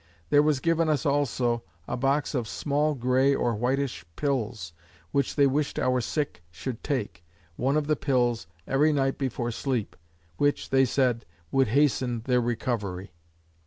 There 0.31 0.41
was 0.41 0.59
given 0.59 0.89
us 0.89 1.05
also, 1.05 1.61
a 1.87 1.95
box 1.95 2.33
of 2.33 2.47
small 2.47 2.95
gray, 2.95 3.35
or 3.35 3.53
whitish 3.53 4.03
pills, 4.15 4.73
which 5.11 5.35
they 5.35 5.45
wished 5.45 5.77
our 5.77 6.01
sick 6.01 6.41
should 6.49 6.81
take, 6.83 7.23
one 7.55 7.77
of 7.77 7.85
the 7.85 7.95
pills, 7.95 8.47
every 8.65 8.91
night 8.91 9.19
before 9.19 9.51
sleep; 9.51 9.95
which 10.37 10.71
(they 10.71 10.85
said) 10.85 11.23
would 11.51 11.67
hasten 11.67 12.21
their 12.21 12.41
recovery. 12.41 13.11